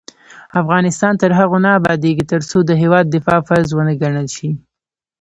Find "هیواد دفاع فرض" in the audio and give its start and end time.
2.81-3.69